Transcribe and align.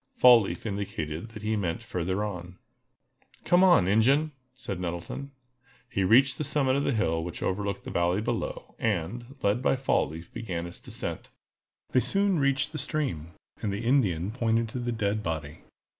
Fall 0.17 0.41
leaf 0.41 0.65
indicated 0.65 1.29
that 1.29 1.43
he 1.43 1.55
meant 1.55 1.83
further 1.83 2.23
on. 2.23 2.57
"Come 3.43 3.63
on, 3.63 3.87
Ingen," 3.87 4.31
said 4.55 4.79
Nettleton. 4.79 5.29
He 5.91 6.03
reached 6.03 6.39
the 6.39 6.43
summit 6.43 6.75
of 6.75 6.83
the 6.83 6.91
hill 6.91 7.23
which 7.23 7.43
overlooked 7.43 7.83
the 7.83 7.91
valley 7.91 8.19
below, 8.19 8.73
and, 8.79 9.35
led 9.43 9.61
by 9.61 9.75
Fall 9.75 10.09
leaf, 10.09 10.33
began 10.33 10.65
its 10.65 10.79
descent. 10.79 11.29
They 11.91 11.99
soon 11.99 12.39
reached 12.39 12.71
the 12.71 12.79
stream, 12.79 13.33
and 13.61 13.71
the 13.71 13.85
Indian 13.85 14.31
pointed 14.31 14.69
to 14.69 14.79
the 14.79 14.91
dead 14.91 15.21
body. 15.21 15.59